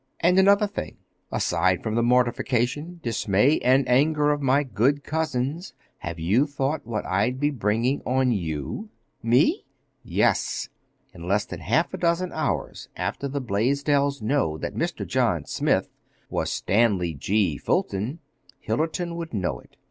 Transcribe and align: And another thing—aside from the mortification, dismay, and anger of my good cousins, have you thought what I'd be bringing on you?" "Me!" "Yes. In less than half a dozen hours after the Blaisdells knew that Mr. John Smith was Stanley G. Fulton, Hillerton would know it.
And 0.19 0.39
another 0.39 0.65
thing—aside 0.65 1.83
from 1.83 1.93
the 1.93 2.01
mortification, 2.01 2.99
dismay, 3.03 3.59
and 3.59 3.87
anger 3.87 4.31
of 4.31 4.41
my 4.41 4.63
good 4.63 5.03
cousins, 5.03 5.75
have 5.99 6.17
you 6.17 6.47
thought 6.47 6.87
what 6.87 7.05
I'd 7.05 7.39
be 7.39 7.51
bringing 7.51 8.01
on 8.03 8.31
you?" 8.31 8.89
"Me!" 9.21 9.63
"Yes. 10.03 10.69
In 11.13 11.27
less 11.27 11.45
than 11.45 11.59
half 11.59 11.93
a 11.93 11.99
dozen 11.99 12.31
hours 12.33 12.89
after 12.95 13.27
the 13.27 13.41
Blaisdells 13.41 14.23
knew 14.23 14.57
that 14.57 14.73
Mr. 14.73 15.05
John 15.05 15.45
Smith 15.45 15.87
was 16.31 16.51
Stanley 16.51 17.13
G. 17.13 17.59
Fulton, 17.59 18.21
Hillerton 18.59 19.15
would 19.17 19.35
know 19.35 19.59
it. 19.59 19.75